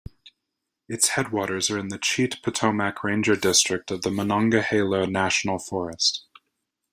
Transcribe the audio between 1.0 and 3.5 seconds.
headwaters are in the Cheat-Potomac Ranger